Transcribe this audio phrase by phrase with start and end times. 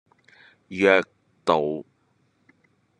[0.69, 1.03] 約
[1.45, 1.85] 道